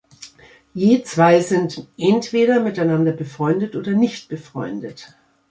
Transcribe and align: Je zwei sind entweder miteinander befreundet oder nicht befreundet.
Je 0.73 1.03
zwei 1.03 1.41
sind 1.41 1.87
entweder 1.95 2.59
miteinander 2.59 3.11
befreundet 3.11 3.75
oder 3.75 3.91
nicht 3.91 4.29
befreundet. 4.29 5.13